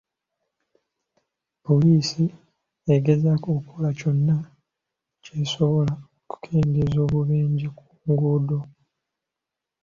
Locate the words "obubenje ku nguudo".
7.05-8.59